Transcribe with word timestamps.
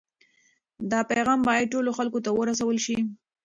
دا 0.91 0.99
پیغام 1.11 1.39
باید 1.47 1.71
ټولو 1.73 1.89
خلکو 1.97 2.19
ته 2.25 2.29
ورسول 2.33 2.77
شي. 2.85 2.97